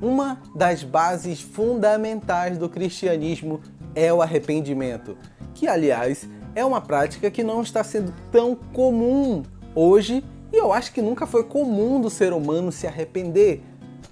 Uma 0.00 0.40
das 0.54 0.82
bases 0.82 1.40
fundamentais 1.40 2.58
do 2.58 2.68
cristianismo 2.68 3.60
é 3.94 4.12
o 4.12 4.20
arrependimento, 4.20 5.16
que, 5.54 5.66
aliás, 5.66 6.28
é 6.54 6.64
uma 6.64 6.80
prática 6.80 7.30
que 7.30 7.42
não 7.42 7.62
está 7.62 7.82
sendo 7.82 8.12
tão 8.30 8.54
comum 8.54 9.42
hoje 9.74 10.22
e 10.52 10.56
eu 10.56 10.72
acho 10.72 10.92
que 10.92 11.02
nunca 11.02 11.26
foi 11.26 11.44
comum 11.44 12.00
do 12.00 12.08
ser 12.08 12.32
humano 12.32 12.70
se 12.70 12.86
arrepender. 12.86 13.62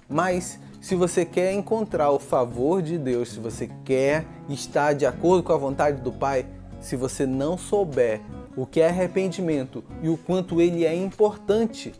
Mas 0.09 0.59
se 0.81 0.95
você 0.95 1.25
quer 1.25 1.53
encontrar 1.53 2.11
o 2.11 2.19
favor 2.19 2.81
de 2.81 2.97
Deus, 2.97 3.29
se 3.29 3.39
você 3.39 3.69
quer 3.83 4.25
estar 4.49 4.93
de 4.93 5.05
acordo 5.05 5.43
com 5.43 5.53
a 5.53 5.57
vontade 5.57 6.01
do 6.01 6.11
Pai, 6.11 6.45
se 6.79 6.95
você 6.95 7.25
não 7.25 7.57
souber 7.57 8.21
o 8.55 8.65
que 8.65 8.79
é 8.79 8.89
arrependimento 8.89 9.83
e 10.03 10.09
o 10.09 10.17
quanto 10.17 10.61
ele 10.61 10.85
é 10.85 10.95
importante, 10.95 11.93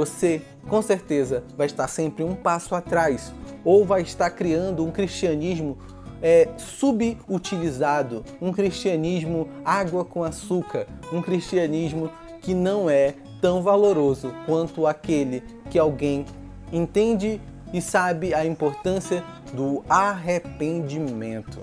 você 0.00 0.40
com 0.66 0.80
certeza 0.80 1.44
vai 1.58 1.66
estar 1.66 1.86
sempre 1.86 2.24
um 2.24 2.34
passo 2.34 2.74
atrás 2.74 3.30
ou 3.62 3.84
vai 3.84 4.00
estar 4.00 4.30
criando 4.30 4.82
um 4.82 4.90
cristianismo 4.90 5.76
é, 6.22 6.48
subutilizado, 6.56 8.24
um 8.40 8.50
cristianismo 8.50 9.46
água 9.62 10.02
com 10.02 10.24
açúcar, 10.24 10.86
um 11.12 11.20
cristianismo 11.20 12.10
que 12.40 12.54
não 12.54 12.88
é 12.88 13.14
tão 13.42 13.62
valoroso 13.62 14.32
quanto 14.46 14.86
aquele 14.86 15.42
que 15.68 15.78
alguém 15.78 16.24
entende 16.72 17.38
e 17.70 17.82
sabe 17.82 18.32
a 18.32 18.46
importância 18.46 19.22
do 19.52 19.84
arrependimento. 19.86 21.60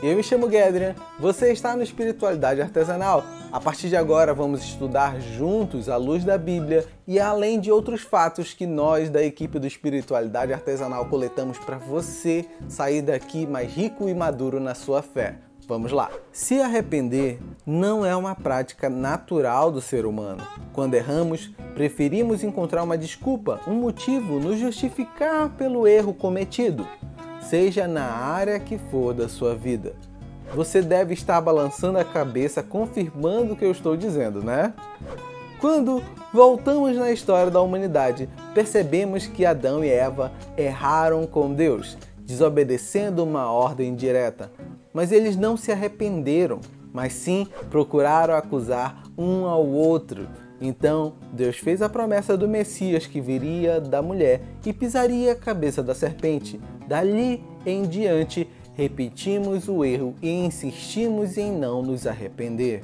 Eu 0.00 0.16
me 0.16 0.22
chamo 0.22 0.48
Gedrian, 0.48 0.94
você 1.18 1.50
está 1.50 1.74
no 1.74 1.82
Espiritualidade 1.82 2.62
Artesanal. 2.62 3.24
A 3.54 3.60
partir 3.60 3.88
de 3.88 3.94
agora 3.94 4.34
vamos 4.34 4.64
estudar 4.64 5.20
juntos 5.20 5.88
à 5.88 5.96
luz 5.96 6.24
da 6.24 6.36
Bíblia 6.36 6.84
e 7.06 7.20
além 7.20 7.60
de 7.60 7.70
outros 7.70 8.00
fatos 8.00 8.52
que 8.52 8.66
nós 8.66 9.08
da 9.08 9.22
equipe 9.22 9.60
do 9.60 9.66
Espiritualidade 9.68 10.52
Artesanal 10.52 11.06
coletamos 11.06 11.56
para 11.56 11.78
você 11.78 12.46
sair 12.68 13.00
daqui 13.00 13.46
mais 13.46 13.72
rico 13.72 14.08
e 14.08 14.14
maduro 14.14 14.58
na 14.58 14.74
sua 14.74 15.02
fé. 15.02 15.36
Vamos 15.68 15.92
lá. 15.92 16.10
Se 16.32 16.60
arrepender 16.60 17.38
não 17.64 18.04
é 18.04 18.16
uma 18.16 18.34
prática 18.34 18.90
natural 18.90 19.70
do 19.70 19.80
ser 19.80 20.04
humano. 20.04 20.44
Quando 20.72 20.94
erramos, 20.94 21.52
preferimos 21.76 22.42
encontrar 22.42 22.82
uma 22.82 22.98
desculpa, 22.98 23.60
um 23.68 23.74
motivo, 23.74 24.40
nos 24.40 24.58
justificar 24.58 25.50
pelo 25.50 25.86
erro 25.86 26.12
cometido 26.12 26.84
seja 27.44 27.86
na 27.86 28.04
área 28.04 28.58
que 28.58 28.78
for 28.78 29.12
da 29.12 29.28
sua 29.28 29.54
vida. 29.54 29.94
Você 30.54 30.80
deve 30.80 31.14
estar 31.14 31.40
balançando 31.40 31.98
a 31.98 32.04
cabeça 32.04 32.62
confirmando 32.62 33.52
o 33.52 33.56
que 33.56 33.64
eu 33.64 33.72
estou 33.72 33.96
dizendo, 33.96 34.42
né? 34.42 34.72
Quando 35.60 36.02
voltamos 36.32 36.96
na 36.96 37.10
história 37.10 37.50
da 37.50 37.60
humanidade, 37.60 38.28
percebemos 38.54 39.26
que 39.26 39.44
Adão 39.44 39.84
e 39.84 39.88
Eva 39.88 40.30
erraram 40.56 41.26
com 41.26 41.52
Deus, 41.52 41.98
desobedecendo 42.20 43.24
uma 43.24 43.50
ordem 43.50 43.94
direta. 43.96 44.52
Mas 44.92 45.10
eles 45.10 45.36
não 45.36 45.56
se 45.56 45.72
arrependeram, 45.72 46.60
mas 46.92 47.14
sim 47.14 47.48
procuraram 47.68 48.34
acusar 48.34 49.02
um 49.18 49.46
ao 49.46 49.66
outro. 49.66 50.28
Então, 50.60 51.14
Deus 51.32 51.56
fez 51.58 51.82
a 51.82 51.88
promessa 51.88 52.36
do 52.36 52.46
Messias 52.46 53.06
que 53.06 53.20
viria 53.20 53.80
da 53.80 54.00
mulher 54.00 54.42
e 54.64 54.72
pisaria 54.72 55.32
a 55.32 55.36
cabeça 55.36 55.82
da 55.82 55.94
serpente, 55.94 56.60
Dali 56.86 57.42
em 57.64 57.82
diante, 57.82 58.48
repetimos 58.74 59.68
o 59.68 59.84
erro 59.84 60.14
e 60.20 60.30
insistimos 60.30 61.38
em 61.38 61.52
não 61.52 61.82
nos 61.82 62.06
arrepender. 62.06 62.82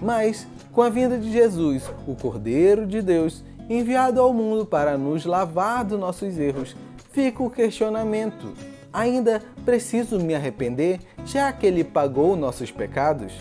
Mas, 0.00 0.46
com 0.72 0.82
a 0.82 0.88
vinda 0.88 1.18
de 1.18 1.30
Jesus, 1.30 1.84
o 2.06 2.14
Cordeiro 2.14 2.86
de 2.86 3.02
Deus, 3.02 3.44
enviado 3.68 4.20
ao 4.20 4.32
mundo 4.32 4.64
para 4.64 4.96
nos 4.96 5.24
lavar 5.24 5.84
dos 5.84 5.98
nossos 5.98 6.38
erros, 6.38 6.74
fica 7.12 7.42
o 7.42 7.50
questionamento: 7.50 8.54
ainda 8.92 9.42
preciso 9.64 10.18
me 10.18 10.34
arrepender, 10.34 11.00
já 11.24 11.52
que 11.52 11.66
ele 11.66 11.84
pagou 11.84 12.36
nossos 12.36 12.70
pecados? 12.70 13.32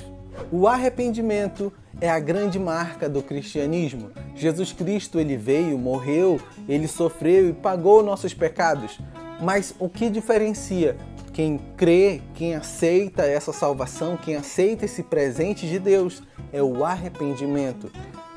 O 0.52 0.68
arrependimento 0.68 1.72
é 2.02 2.10
a 2.10 2.20
grande 2.20 2.58
marca 2.58 3.10
do 3.10 3.22
cristianismo. 3.22 4.12
Jesus 4.36 4.72
Cristo 4.72 5.20
ele 5.20 5.36
veio, 5.36 5.78
morreu, 5.78 6.40
ele 6.68 6.88
sofreu 6.88 7.50
e 7.50 7.54
pagou 7.54 8.02
nossos 8.02 8.34
pecados. 8.34 9.00
Mas 9.42 9.74
o 9.80 9.90
que 9.90 10.10
diferencia 10.10 10.98
quem 11.40 11.58
crê, 11.78 12.20
quem 12.36 12.54
aceita 12.54 13.24
essa 13.24 13.54
salvação, 13.54 14.18
quem 14.18 14.36
aceita 14.36 14.84
esse 14.84 15.02
presente 15.02 15.66
de 15.70 15.80
Deus 15.80 16.22
é 16.52 16.62
o 16.62 16.84
arrependimento. 16.84 17.90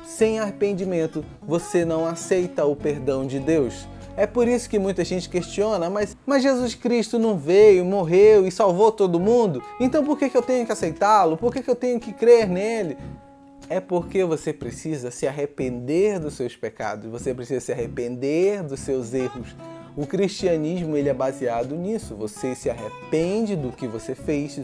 Sem 0.05 0.39
arrependimento, 0.39 1.25
você 1.45 1.83
não 1.83 2.05
aceita 2.05 2.63
o 2.63 2.77
perdão 2.77 3.27
de 3.27 3.41
Deus. 3.41 3.89
É 4.15 4.25
por 4.25 4.47
isso 4.47 4.69
que 4.69 4.79
muita 4.79 5.03
gente 5.03 5.27
questiona, 5.27 5.89
mas, 5.89 6.15
mas 6.25 6.43
Jesus 6.43 6.75
Cristo 6.75 7.19
não 7.19 7.37
veio, 7.37 7.83
morreu 7.83 8.47
e 8.47 8.51
salvou 8.51 8.89
todo 8.89 9.19
mundo? 9.19 9.61
Então 9.81 10.05
por 10.05 10.17
que, 10.17 10.29
que 10.29 10.37
eu 10.37 10.41
tenho 10.41 10.65
que 10.65 10.71
aceitá-lo? 10.71 11.35
Por 11.35 11.51
que, 11.51 11.61
que 11.61 11.69
eu 11.69 11.75
tenho 11.75 11.99
que 11.99 12.13
crer 12.13 12.47
nele? 12.47 12.95
É 13.67 13.81
porque 13.81 14.23
você 14.23 14.53
precisa 14.53 15.11
se 15.11 15.27
arrepender 15.27 16.19
dos 16.19 16.35
seus 16.35 16.55
pecados, 16.55 17.11
você 17.11 17.33
precisa 17.33 17.59
se 17.59 17.73
arrepender 17.73 18.63
dos 18.63 18.79
seus 18.79 19.13
erros, 19.13 19.53
o 19.95 20.07
cristianismo 20.07 20.97
ele 20.97 21.09
é 21.09 21.13
baseado 21.13 21.75
nisso. 21.75 22.15
Você 22.15 22.55
se 22.55 22.69
arrepende 22.69 23.55
do 23.55 23.71
que 23.71 23.87
você 23.87 24.15
fez 24.15 24.61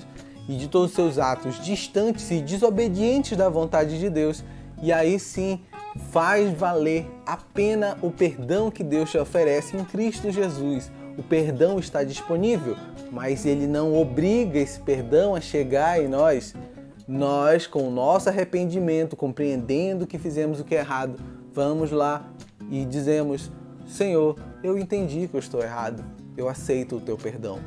e 0.47 0.55
de 0.55 0.67
todos 0.67 0.89
os 0.89 0.95
seus 0.95 1.17
atos 1.19 1.63
distantes 1.63 2.31
e 2.31 2.41
desobedientes 2.41 3.37
da 3.37 3.47
vontade 3.47 3.99
de 3.99 4.09
Deus, 4.09 4.43
e 4.81 4.91
aí 4.91 5.19
sim 5.19 5.61
faz 6.11 6.51
valer 6.51 7.05
a 7.25 7.37
pena 7.37 7.97
o 8.01 8.09
perdão 8.09 8.71
que 8.71 8.83
Deus 8.83 9.11
te 9.11 9.17
oferece 9.17 9.77
em 9.77 9.83
Cristo 9.83 10.31
Jesus. 10.31 10.91
O 11.17 11.23
perdão 11.23 11.77
está 11.77 12.03
disponível, 12.03 12.75
mas 13.11 13.45
ele 13.45 13.67
não 13.67 13.95
obriga 13.95 14.57
esse 14.57 14.79
perdão 14.79 15.35
a 15.35 15.41
chegar 15.41 16.01
em 16.01 16.07
nós. 16.07 16.55
Nós, 17.07 17.67
com 17.67 17.87
o 17.87 17.91
nosso 17.91 18.29
arrependimento, 18.29 19.15
compreendendo 19.15 20.07
que 20.07 20.17
fizemos 20.17 20.59
o 20.59 20.63
que 20.63 20.75
é 20.75 20.79
errado, 20.79 21.19
vamos 21.53 21.91
lá 21.91 22.31
e 22.71 22.85
dizemos: 22.85 23.51
Senhor, 23.87 24.35
eu 24.63 24.77
entendi 24.77 25.27
que 25.27 25.35
eu 25.35 25.39
estou 25.39 25.61
errado, 25.61 26.03
eu 26.35 26.49
aceito 26.49 26.97
o 26.97 27.01
teu 27.01 27.17
perdão. 27.17 27.59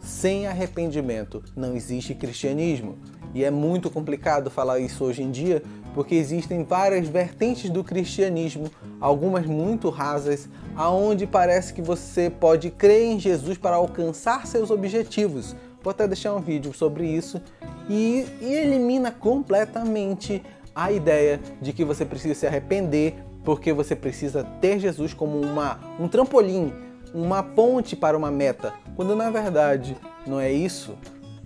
Sem 0.00 0.46
arrependimento 0.46 1.42
não 1.56 1.74
existe 1.74 2.14
cristianismo. 2.14 2.98
E 3.32 3.42
é 3.42 3.50
muito 3.50 3.90
complicado 3.90 4.50
falar 4.50 4.78
isso 4.78 5.02
hoje 5.02 5.22
em 5.22 5.30
dia, 5.30 5.62
porque 5.92 6.14
existem 6.14 6.62
várias 6.62 7.08
vertentes 7.08 7.68
do 7.68 7.82
cristianismo, 7.82 8.70
algumas 9.00 9.44
muito 9.44 9.88
rasas, 9.88 10.48
aonde 10.76 11.26
parece 11.26 11.72
que 11.72 11.82
você 11.82 12.30
pode 12.30 12.70
crer 12.70 13.06
em 13.06 13.18
Jesus 13.18 13.58
para 13.58 13.76
alcançar 13.76 14.46
seus 14.46 14.70
objetivos. 14.70 15.56
Vou 15.82 15.90
até 15.90 16.06
deixar 16.06 16.34
um 16.34 16.40
vídeo 16.40 16.72
sobre 16.72 17.06
isso 17.06 17.40
e, 17.88 18.24
e 18.40 18.54
elimina 18.54 19.10
completamente 19.10 20.42
a 20.74 20.92
ideia 20.92 21.40
de 21.60 21.72
que 21.72 21.84
você 21.84 22.04
precisa 22.04 22.34
se 22.34 22.46
arrepender 22.46 23.16
porque 23.44 23.72
você 23.72 23.94
precisa 23.94 24.42
ter 24.60 24.78
Jesus 24.78 25.12
como 25.12 25.40
uma, 25.40 25.78
um 26.00 26.08
trampolim, 26.08 26.72
uma 27.12 27.42
ponte 27.42 27.94
para 27.94 28.16
uma 28.16 28.30
meta, 28.30 28.72
quando 28.96 29.14
na 29.14 29.30
verdade 29.30 29.96
não 30.26 30.40
é 30.40 30.50
isso. 30.50 30.96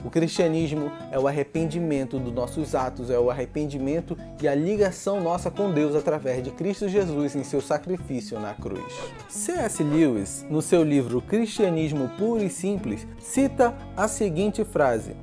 O 0.05 0.11
cristianismo 0.11 0.93
é 1.11 1.19
o 1.19 1.27
arrependimento 1.27 2.21
dos 2.21 2.33
nossos 2.33 2.75
atos, 2.77 3.11
é 3.11 3.19
o 3.19 3.31
arrependimento 3.31 4.17
e 4.41 4.47
a 4.47 4.55
ligação 4.55 5.21
nossa 5.21 5.51
com 5.51 5.73
Deus 5.73 5.97
através 5.97 6.43
de 6.43 6.53
Cristo 6.53 6.89
Jesus 6.89 7.35
em 7.35 7.43
seu 7.43 7.61
sacrifício 7.61 8.39
na 8.39 8.55
cruz. 8.55 8.95
C.S. 9.29 9.83
Lewis, 9.83 10.47
no 10.49 10.63
seu 10.63 10.85
livro 10.85 11.21
Cristianismo 11.21 12.09
Puro 12.17 12.45
e 12.45 12.49
Simples, 12.49 13.09
cita 13.19 13.75
a 13.97 14.07
seguinte 14.07 14.65
frase: 14.65 15.17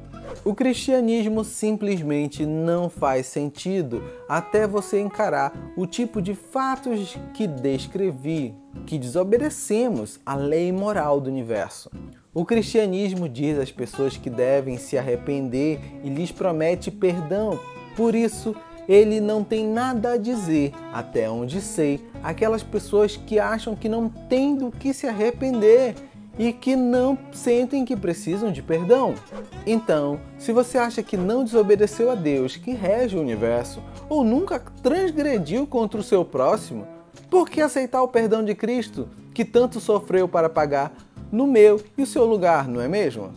o 0.44 0.54
cristianismo 0.54 1.44
simplesmente 1.44 2.46
não 2.46 2.90
faz 2.90 3.28
sentido 3.28 4.04
até 4.28 4.68
você 4.68 5.00
encarar 5.00 5.54
o 5.78 5.86
tipo 5.86 6.22
de 6.22 6.36
fatos 6.36 7.18
que 7.34 7.48
descrevi, 7.48 8.54
que 8.86 8.98
desobedecemos 8.98 10.20
à 10.26 10.36
lei 10.36 10.72
moral 10.72 11.22
do 11.22 11.30
universo. 11.30 11.90
O 12.34 12.44
cristianismo 12.44 13.30
diz 13.30 13.58
às 13.58 13.72
pessoas 13.72 14.18
que 14.18 14.30
devem 14.30 14.78
se 14.78 14.98
arrepender 14.98 15.80
e 16.04 16.10
lhes 16.10 16.32
promete 16.32 16.92
perdão. 16.92 17.58
Por 17.96 18.14
isso, 18.14 18.54
ele 18.90 19.22
não 19.22 19.44
tem 19.44 19.66
nada 19.66 20.12
a 20.12 20.18
dizer, 20.18 20.74
até 20.92 21.30
onde 21.30 21.62
sei, 21.62 22.06
aquelas 22.22 22.62
pessoas 22.62 23.16
que 23.16 23.40
acham 23.40 23.76
que 23.76 23.88
não 23.88 24.10
têm 24.10 24.56
do 24.56 24.70
que 24.70 24.94
se 24.94 25.08
arrepender 25.08 25.96
e 26.38 26.52
que 26.52 26.76
não 26.76 27.18
sentem 27.32 27.86
que 27.86 27.96
precisam 27.96 28.52
de 28.52 28.62
perdão. 28.62 29.16
Então, 29.66 30.20
se 30.38 30.52
você 30.52 30.78
acha 30.78 31.02
que 31.02 31.18
não 31.18 31.44
desobedeceu 31.44 32.12
a 32.12 32.16
Deus, 32.16 32.58
que 32.58 32.72
rege 32.72 33.16
o 33.16 33.22
universo, 33.22 33.82
ou 34.10 34.24
nunca 34.24 34.60
transgrediu 34.60 35.66
contra 35.66 36.00
o 36.00 36.04
seu 36.04 36.26
próximo, 36.26 36.86
por 37.30 37.50
que 37.50 37.62
aceitar 37.62 38.02
o 38.02 38.08
perdão 38.08 38.44
de 38.44 38.54
Cristo, 38.54 39.08
que 39.34 39.44
tanto 39.44 39.80
sofreu 39.80 40.28
para 40.28 40.50
pagar 40.50 40.94
no 41.32 41.48
meu 41.48 41.82
e 41.98 42.04
o 42.04 42.08
seu 42.08 42.26
lugar, 42.26 42.68
não 42.68 42.82
é 42.82 42.88
mesmo? 42.88 43.32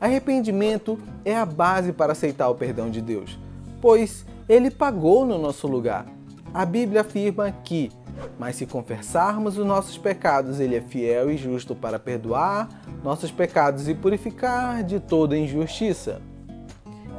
Arrependimento 0.00 0.98
é 1.24 1.36
a 1.36 1.44
base 1.44 1.92
para 1.92 2.12
aceitar 2.12 2.48
o 2.48 2.54
perdão 2.54 2.90
de 2.90 3.00
Deus, 3.00 3.38
pois 3.80 4.24
ele 4.48 4.70
pagou 4.70 5.24
no 5.24 5.38
nosso 5.38 5.66
lugar. 5.66 6.06
A 6.52 6.64
Bíblia 6.64 7.00
afirma 7.02 7.50
que 7.50 7.90
Mas 8.38 8.56
se 8.56 8.66
confessarmos 8.66 9.58
os 9.58 9.66
nossos 9.66 9.96
pecados, 9.98 10.60
Ele 10.60 10.76
é 10.76 10.80
fiel 10.80 11.30
e 11.30 11.36
justo 11.36 11.74
para 11.74 11.98
perdoar 11.98 12.68
nossos 13.02 13.30
pecados 13.30 13.88
e 13.88 13.94
purificar 13.94 14.82
de 14.82 15.00
toda 15.00 15.36
injustiça. 15.36 16.20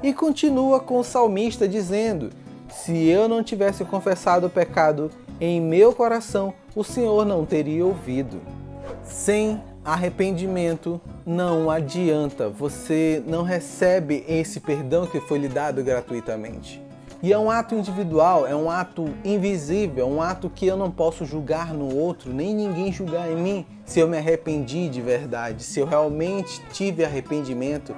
E 0.01 0.13
continua 0.13 0.79
com 0.79 0.99
o 0.99 1.03
salmista 1.03 1.67
dizendo: 1.67 2.29
Se 2.69 3.07
eu 3.07 3.27
não 3.27 3.43
tivesse 3.43 3.83
confessado 3.83 4.47
o 4.47 4.49
pecado 4.49 5.09
em 5.39 5.59
meu 5.59 5.93
coração, 5.93 6.53
o 6.75 6.83
Senhor 6.83 7.25
não 7.25 7.45
teria 7.45 7.85
ouvido. 7.85 8.39
Sem 9.03 9.61
arrependimento 9.83 10.99
não 11.25 11.69
adianta, 11.69 12.49
você 12.49 13.23
não 13.25 13.43
recebe 13.43 14.23
esse 14.27 14.59
perdão 14.59 15.07
que 15.07 15.19
foi 15.21 15.39
lhe 15.39 15.47
dado 15.47 15.83
gratuitamente. 15.83 16.86
E 17.21 17.33
é 17.33 17.37
um 17.37 17.49
ato 17.49 17.73
individual, 17.73 18.45
é 18.45 18.55
um 18.55 18.69
ato 18.69 19.11
invisível, 19.25 20.05
é 20.05 20.07
um 20.07 20.21
ato 20.21 20.51
que 20.51 20.67
eu 20.67 20.77
não 20.77 20.91
posso 20.91 21.25
julgar 21.25 21.73
no 21.73 21.95
outro, 21.95 22.31
nem 22.31 22.53
ninguém 22.53 22.91
julgar 22.91 23.31
em 23.31 23.35
mim 23.35 23.65
se 23.85 23.99
eu 23.99 24.07
me 24.07 24.17
arrependi 24.17 24.87
de 24.87 25.01
verdade, 25.01 25.63
se 25.63 25.79
eu 25.79 25.87
realmente 25.87 26.61
tive 26.71 27.03
arrependimento. 27.03 27.95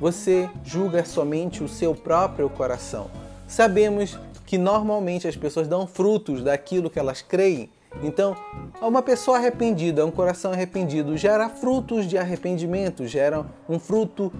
Você 0.00 0.50
julga 0.64 1.04
somente 1.04 1.62
o 1.62 1.68
seu 1.68 1.94
próprio 1.94 2.50
coração. 2.50 3.08
Sabemos 3.46 4.18
que 4.44 4.58
normalmente 4.58 5.28
as 5.28 5.36
pessoas 5.36 5.68
dão 5.68 5.86
frutos 5.86 6.42
daquilo 6.42 6.90
que 6.90 6.98
elas 6.98 7.22
creem. 7.22 7.70
Então, 8.02 8.34
uma 8.80 9.02
pessoa 9.02 9.38
arrependida, 9.38 10.04
um 10.04 10.10
coração 10.10 10.52
arrependido, 10.52 11.16
gera 11.16 11.48
frutos 11.48 12.06
de 12.06 12.18
arrependimento, 12.18 13.06
gera 13.06 13.46
um 13.68 13.78
fruto 13.78 14.32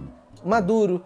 maduro, 0.45 1.03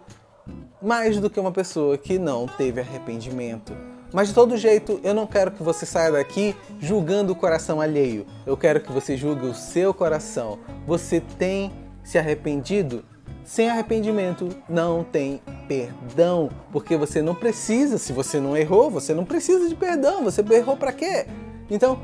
mais 0.81 1.19
do 1.19 1.29
que 1.29 1.39
uma 1.39 1.51
pessoa 1.51 1.97
que 1.97 2.19
não 2.19 2.45
teve 2.45 2.81
arrependimento. 2.81 3.73
Mas 4.13 4.29
de 4.29 4.33
todo 4.33 4.55
jeito, 4.55 4.99
eu 5.03 5.13
não 5.13 5.27
quero 5.27 5.51
que 5.51 5.61
você 5.61 5.85
saia 5.85 6.11
daqui 6.11 6.55
julgando 6.79 7.33
o 7.33 7.35
coração 7.35 7.81
alheio. 7.81 8.25
Eu 8.45 8.55
quero 8.55 8.79
que 8.79 8.91
você 8.91 9.17
julgue 9.17 9.45
o 9.45 9.53
seu 9.53 9.93
coração. 9.93 10.59
Você 10.85 11.19
tem 11.19 11.71
se 12.03 12.17
arrependido? 12.17 13.03
Sem 13.43 13.69
arrependimento 13.69 14.49
não 14.67 15.03
tem 15.03 15.41
perdão, 15.67 16.49
porque 16.71 16.95
você 16.95 17.21
não 17.21 17.35
precisa, 17.35 17.97
se 17.97 18.13
você 18.13 18.39
não 18.39 18.55
errou, 18.55 18.89
você 18.89 19.13
não 19.13 19.25
precisa 19.25 19.67
de 19.67 19.75
perdão. 19.75 20.23
Você 20.23 20.41
errou 20.51 20.77
para 20.77 20.91
quê? 20.91 21.25
Então, 21.69 21.99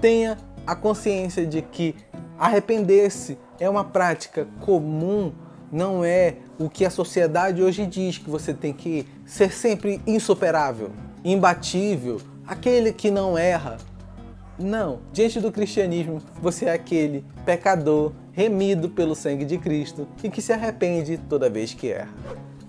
tenha 0.00 0.36
a 0.66 0.74
consciência 0.74 1.46
de 1.46 1.62
que 1.62 1.94
arrepender-se 2.38 3.38
é 3.60 3.68
uma 3.68 3.84
prática 3.84 4.46
comum 4.60 5.32
não 5.74 6.04
é 6.04 6.36
o 6.56 6.70
que 6.70 6.84
a 6.84 6.90
sociedade 6.90 7.60
hoje 7.60 7.84
diz 7.84 8.16
que 8.16 8.30
você 8.30 8.54
tem 8.54 8.72
que 8.72 9.04
ser 9.26 9.52
sempre 9.52 10.00
insuperável, 10.06 10.92
imbatível, 11.24 12.20
aquele 12.46 12.92
que 12.92 13.10
não 13.10 13.36
erra. 13.36 13.78
Não, 14.56 15.00
diante 15.12 15.40
do 15.40 15.50
cristianismo, 15.50 16.22
você 16.40 16.66
é 16.66 16.72
aquele 16.72 17.24
pecador 17.44 18.12
remido 18.30 18.88
pelo 18.88 19.16
sangue 19.16 19.44
de 19.44 19.58
Cristo 19.58 20.06
e 20.22 20.30
que 20.30 20.40
se 20.40 20.52
arrepende 20.52 21.18
toda 21.28 21.50
vez 21.50 21.74
que 21.74 21.90
erra. 21.90 22.14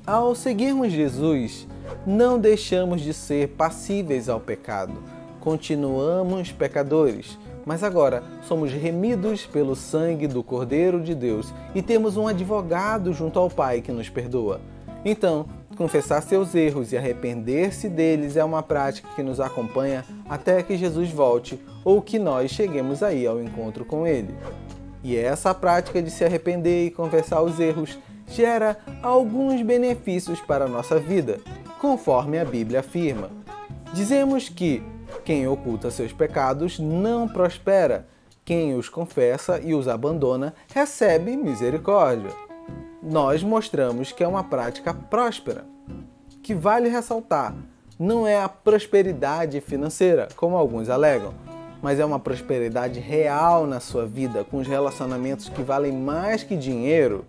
Ao 0.03 0.33
seguirmos 0.33 0.91
Jesus, 0.91 1.67
não 2.07 2.39
deixamos 2.39 3.01
de 3.01 3.13
ser 3.13 3.49
passíveis 3.49 4.27
ao 4.27 4.39
pecado. 4.39 4.95
Continuamos 5.39 6.51
pecadores, 6.51 7.37
mas 7.65 7.83
agora 7.83 8.23
somos 8.43 8.71
remidos 8.71 9.45
pelo 9.45 9.75
sangue 9.75 10.27
do 10.27 10.43
Cordeiro 10.43 11.01
de 11.01 11.15
Deus 11.15 11.53
e 11.73 11.81
temos 11.81 12.15
um 12.15 12.27
advogado 12.27 13.11
junto 13.13 13.39
ao 13.39 13.49
Pai 13.49 13.81
que 13.81 13.91
nos 13.91 14.09
perdoa. 14.09 14.61
Então, 15.03 15.45
confessar 15.77 16.21
seus 16.21 16.55
erros 16.55 16.91
e 16.91 16.97
arrepender-se 16.97 17.89
deles 17.89 18.35
é 18.35 18.43
uma 18.43 18.63
prática 18.63 19.07
que 19.15 19.21
nos 19.21 19.39
acompanha 19.39 20.05
até 20.27 20.63
que 20.63 20.77
Jesus 20.77 21.11
volte 21.11 21.59
ou 21.83 22.01
que 22.01 22.17
nós 22.17 22.51
cheguemos 22.51 23.03
aí 23.03 23.27
ao 23.27 23.41
encontro 23.41 23.85
com 23.85 24.07
Ele. 24.07 24.33
E 25.03 25.15
essa 25.15 25.53
prática 25.53 26.01
de 26.01 26.09
se 26.09 26.25
arrepender 26.25 26.87
e 26.87 26.91
confessar 26.91 27.41
os 27.43 27.59
erros 27.59 27.99
gera 28.27 28.77
alguns 29.03 29.61
benefícios 29.61 30.41
para 30.41 30.65
a 30.65 30.67
nossa 30.67 30.99
vida, 30.99 31.39
conforme 31.79 32.39
a 32.39 32.45
Bíblia 32.45 32.79
afirma. 32.79 33.29
Dizemos 33.93 34.49
que 34.49 34.81
quem 35.25 35.47
oculta 35.47 35.89
seus 35.89 36.13
pecados 36.13 36.77
não 36.77 37.27
prospera. 37.27 38.07
Quem 38.45 38.75
os 38.75 38.87
confessa 38.87 39.59
e 39.59 39.73
os 39.73 39.87
abandona 39.87 40.53
recebe 40.71 41.35
misericórdia. 41.35 42.29
Nós 43.01 43.41
mostramos 43.41 44.11
que 44.11 44.23
é 44.23 44.27
uma 44.27 44.43
prática 44.43 44.93
próspera. 44.93 45.65
Que 46.43 46.53
vale 46.53 46.89
ressaltar, 46.89 47.55
não 47.97 48.27
é 48.27 48.39
a 48.39 48.47
prosperidade 48.47 49.59
financeira, 49.61 50.27
como 50.35 50.55
alguns 50.55 50.89
alegam, 50.89 51.33
mas 51.81 51.99
é 51.99 52.05
uma 52.05 52.19
prosperidade 52.19 52.99
real 52.99 53.65
na 53.65 53.79
sua 53.79 54.05
vida, 54.05 54.43
com 54.43 54.57
os 54.57 54.67
relacionamentos 54.67 55.49
que 55.49 55.63
valem 55.63 55.91
mais 55.91 56.43
que 56.43 56.55
dinheiro. 56.55 57.25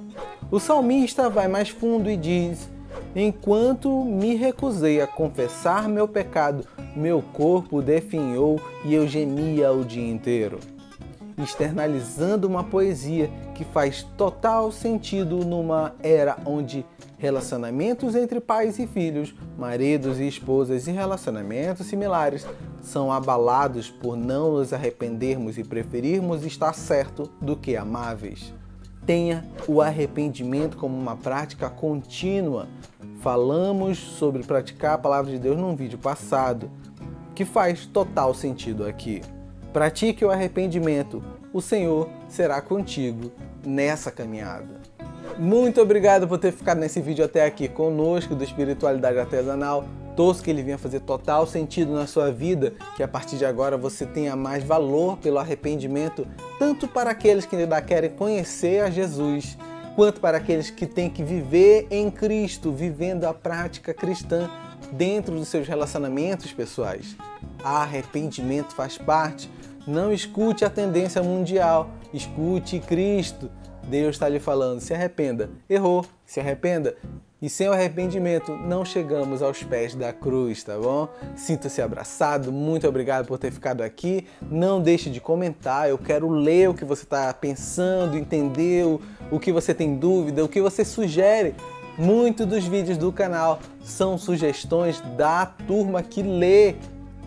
O 0.50 0.60
salmista 0.60 1.30
vai 1.30 1.48
mais 1.48 1.70
fundo 1.70 2.10
e 2.10 2.16
diz: 2.16 2.68
Enquanto 3.18 4.04
me 4.04 4.34
recusei 4.34 5.00
a 5.00 5.06
confessar 5.06 5.88
meu 5.88 6.06
pecado, 6.06 6.66
meu 6.94 7.22
corpo 7.22 7.80
definhou 7.80 8.60
e 8.84 8.92
eu 8.92 9.08
gemia 9.08 9.72
o 9.72 9.86
dia 9.86 10.06
inteiro. 10.06 10.60
Externalizando 11.38 12.46
uma 12.46 12.62
poesia 12.62 13.30
que 13.54 13.64
faz 13.64 14.02
total 14.18 14.70
sentido 14.70 15.46
numa 15.46 15.94
era 16.02 16.36
onde 16.44 16.84
relacionamentos 17.16 18.14
entre 18.14 18.38
pais 18.38 18.78
e 18.78 18.86
filhos, 18.86 19.34
maridos 19.56 20.20
e 20.20 20.28
esposas 20.28 20.86
e 20.86 20.90
relacionamentos 20.90 21.86
similares 21.86 22.46
são 22.82 23.10
abalados 23.10 23.88
por 23.88 24.14
não 24.14 24.52
nos 24.52 24.74
arrependermos 24.74 25.56
e 25.56 25.64
preferirmos 25.64 26.44
estar 26.44 26.74
certo 26.74 27.30
do 27.40 27.56
que 27.56 27.78
amáveis. 27.78 28.52
Tenha 29.06 29.44
o 29.68 29.80
arrependimento 29.80 30.76
como 30.76 30.98
uma 30.98 31.14
prática 31.14 31.70
contínua. 31.70 32.66
Falamos 33.26 33.98
sobre 33.98 34.44
praticar 34.44 34.94
a 34.94 34.98
palavra 34.98 35.32
de 35.32 35.40
Deus 35.40 35.56
num 35.58 35.74
vídeo 35.74 35.98
passado, 35.98 36.70
que 37.34 37.44
faz 37.44 37.84
total 37.84 38.32
sentido 38.32 38.86
aqui. 38.86 39.20
Pratique 39.72 40.24
o 40.24 40.30
arrependimento, 40.30 41.20
o 41.52 41.60
Senhor 41.60 42.08
será 42.28 42.60
contigo 42.60 43.32
nessa 43.66 44.12
caminhada. 44.12 44.80
Muito 45.36 45.80
obrigado 45.80 46.28
por 46.28 46.38
ter 46.38 46.52
ficado 46.52 46.78
nesse 46.78 47.00
vídeo 47.00 47.24
até 47.24 47.44
aqui 47.44 47.66
conosco 47.66 48.32
do 48.32 48.44
Espiritualidade 48.44 49.18
Artesanal. 49.18 49.84
Torço 50.14 50.40
que 50.40 50.48
ele 50.48 50.62
venha 50.62 50.78
fazer 50.78 51.00
total 51.00 51.48
sentido 51.48 51.92
na 51.92 52.06
sua 52.06 52.30
vida, 52.30 52.74
que 52.94 53.02
a 53.02 53.08
partir 53.08 53.38
de 53.38 53.44
agora 53.44 53.76
você 53.76 54.06
tenha 54.06 54.36
mais 54.36 54.62
valor 54.62 55.16
pelo 55.16 55.38
arrependimento, 55.38 56.24
tanto 56.60 56.86
para 56.86 57.10
aqueles 57.10 57.44
que 57.44 57.56
ainda 57.56 57.82
querem 57.82 58.10
conhecer 58.10 58.84
a 58.84 58.88
Jesus, 58.88 59.58
quanto 59.96 60.20
para 60.20 60.36
aqueles 60.36 60.68
que 60.68 60.86
têm 60.86 61.08
que 61.08 61.24
viver 61.24 61.86
em 61.90 62.10
Cristo, 62.10 62.70
vivendo 62.70 63.24
a 63.24 63.32
prática 63.32 63.94
cristã 63.94 64.48
dentro 64.92 65.34
dos 65.34 65.48
seus 65.48 65.66
relacionamentos 65.66 66.52
pessoais. 66.52 67.16
Arrependimento 67.64 68.74
faz 68.74 68.98
parte. 68.98 69.50
Não 69.86 70.12
escute 70.12 70.64
a 70.64 70.70
tendência 70.70 71.22
mundial, 71.22 71.88
escute 72.12 72.78
Cristo. 72.78 73.50
Deus 73.84 74.16
está 74.16 74.28
lhe 74.28 74.38
falando: 74.38 74.80
se 74.80 74.92
arrependa. 74.92 75.48
Errou, 75.68 76.04
se 76.26 76.40
arrependa. 76.40 76.94
E 77.46 77.48
sem 77.48 77.68
arrependimento 77.68 78.56
não 78.56 78.84
chegamos 78.84 79.40
aos 79.40 79.62
pés 79.62 79.94
da 79.94 80.12
cruz, 80.12 80.64
tá 80.64 80.76
bom? 80.76 81.08
Sinta-se 81.36 81.80
abraçado, 81.80 82.50
muito 82.50 82.88
obrigado 82.88 83.24
por 83.28 83.38
ter 83.38 83.52
ficado 83.52 83.82
aqui. 83.82 84.26
Não 84.50 84.82
deixe 84.82 85.08
de 85.08 85.20
comentar, 85.20 85.88
eu 85.88 85.96
quero 85.96 86.28
ler 86.28 86.68
o 86.68 86.74
que 86.74 86.84
você 86.84 87.04
está 87.04 87.32
pensando, 87.32 88.16
entender 88.16 88.84
o 89.30 89.38
que 89.38 89.52
você 89.52 89.72
tem 89.72 89.94
dúvida, 89.94 90.44
o 90.44 90.48
que 90.48 90.60
você 90.60 90.84
sugere. 90.84 91.54
Muitos 91.96 92.46
dos 92.46 92.64
vídeos 92.64 92.98
do 92.98 93.12
canal 93.12 93.60
são 93.80 94.18
sugestões 94.18 95.00
da 95.16 95.46
turma 95.46 96.02
que 96.02 96.24
lê 96.24 96.74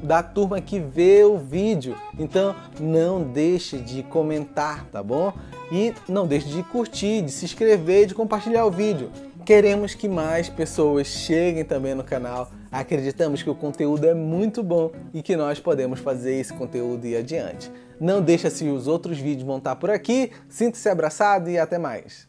da 0.04 0.22
turma 0.22 0.60
que 0.60 0.80
vê 0.80 1.24
o 1.24 1.38
vídeo. 1.38 1.96
Então 2.18 2.54
não 2.78 3.24
deixe 3.24 3.78
de 3.78 4.04
comentar, 4.04 4.86
tá 4.92 5.02
bom? 5.02 5.32
E 5.72 5.94
não 6.10 6.28
deixe 6.28 6.50
de 6.50 6.62
curtir, 6.64 7.22
de 7.22 7.32
se 7.32 7.46
inscrever, 7.46 8.06
de 8.06 8.14
compartilhar 8.14 8.66
o 8.66 8.72
vídeo. 8.72 9.10
Queremos 9.50 9.96
que 9.96 10.08
mais 10.08 10.48
pessoas 10.48 11.08
cheguem 11.08 11.66
também 11.66 11.96
no 11.96 12.04
canal. 12.04 12.52
Acreditamos 12.72 13.42
que 13.42 13.50
o 13.50 13.56
conteúdo 13.56 14.06
é 14.06 14.14
muito 14.14 14.62
bom 14.62 14.92
e 15.12 15.24
que 15.24 15.36
nós 15.36 15.60
podemos 15.60 16.00
fazer 16.00 16.36
esse 16.36 16.54
conteúdo 16.54 17.08
ir 17.08 17.18
adiante. 17.18 17.72
Não 18.00 18.22
deixe 18.22 18.48
se 18.52 18.66
os 18.66 18.86
outros 18.86 19.18
vídeos 19.18 19.48
vão 19.48 19.58
estar 19.58 19.76
por 19.78 19.90
aqui. 19.90 20.32
Sinta-se 20.48 20.88
abraçado 20.88 21.50
e 21.50 21.58
até 21.58 21.80
mais. 21.80 22.29